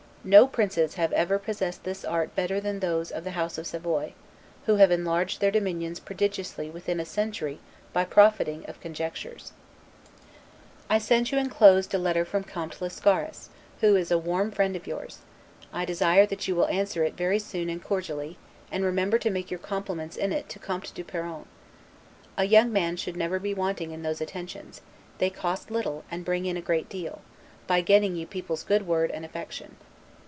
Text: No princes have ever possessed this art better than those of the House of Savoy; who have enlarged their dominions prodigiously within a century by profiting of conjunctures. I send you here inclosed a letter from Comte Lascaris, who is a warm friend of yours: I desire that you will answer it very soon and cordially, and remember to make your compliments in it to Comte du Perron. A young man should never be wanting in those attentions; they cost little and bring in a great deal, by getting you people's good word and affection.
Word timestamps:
No 0.23 0.45
princes 0.45 0.93
have 0.93 1.11
ever 1.13 1.39
possessed 1.39 1.83
this 1.83 2.05
art 2.05 2.35
better 2.35 2.61
than 2.61 2.79
those 2.79 3.09
of 3.09 3.23
the 3.23 3.31
House 3.31 3.57
of 3.57 3.65
Savoy; 3.65 4.13
who 4.67 4.75
have 4.75 4.91
enlarged 4.91 5.41
their 5.41 5.49
dominions 5.49 5.99
prodigiously 5.99 6.69
within 6.69 6.99
a 6.99 7.05
century 7.05 7.57
by 7.91 8.05
profiting 8.05 8.63
of 8.67 8.79
conjunctures. 8.79 9.51
I 10.91 10.99
send 10.99 11.31
you 11.31 11.39
here 11.39 11.43
inclosed 11.45 11.91
a 11.95 11.97
letter 11.97 12.23
from 12.23 12.43
Comte 12.43 12.79
Lascaris, 12.79 13.49
who 13.79 13.95
is 13.95 14.11
a 14.11 14.19
warm 14.19 14.51
friend 14.51 14.75
of 14.75 14.85
yours: 14.85 15.21
I 15.73 15.85
desire 15.85 16.27
that 16.27 16.47
you 16.47 16.53
will 16.55 16.67
answer 16.67 17.03
it 17.03 17.17
very 17.17 17.39
soon 17.39 17.67
and 17.67 17.83
cordially, 17.83 18.37
and 18.71 18.85
remember 18.85 19.17
to 19.17 19.31
make 19.31 19.49
your 19.49 19.57
compliments 19.59 20.17
in 20.17 20.31
it 20.31 20.47
to 20.49 20.59
Comte 20.59 20.93
du 20.93 21.03
Perron. 21.03 21.47
A 22.37 22.43
young 22.43 22.71
man 22.71 22.95
should 22.95 23.17
never 23.17 23.39
be 23.39 23.55
wanting 23.55 23.89
in 23.89 24.03
those 24.03 24.21
attentions; 24.21 24.81
they 25.17 25.31
cost 25.31 25.71
little 25.71 26.03
and 26.11 26.23
bring 26.23 26.45
in 26.45 26.57
a 26.57 26.61
great 26.61 26.89
deal, 26.89 27.21
by 27.65 27.81
getting 27.81 28.15
you 28.15 28.27
people's 28.27 28.61
good 28.63 28.85
word 28.85 29.09
and 29.09 29.25
affection. 29.25 29.77